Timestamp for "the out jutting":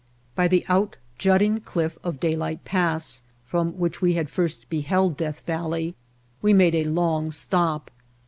0.47-1.59